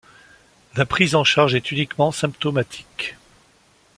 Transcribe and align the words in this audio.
La 0.73 0.87
prise 0.87 1.13
en 1.13 1.23
charge 1.23 1.53
est 1.53 1.71
uniquement 1.71 2.11
symptomatique. 2.11 3.17